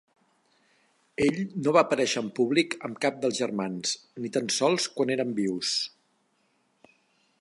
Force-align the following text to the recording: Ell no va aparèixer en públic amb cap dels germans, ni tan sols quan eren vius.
Ell 1.25 1.35
no 1.67 1.73
va 1.75 1.83
aparèixer 1.89 2.23
en 2.25 2.31
públic 2.39 2.75
amb 2.89 2.97
cap 3.05 3.19
dels 3.25 3.37
germans, 3.43 3.93
ni 4.25 4.33
tan 4.39 4.49
sols 4.57 4.89
quan 4.97 5.13
eren 5.17 5.37
vius. 5.43 5.77